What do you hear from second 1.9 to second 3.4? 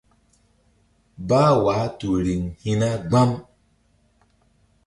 tu riŋ hi̧na gbam.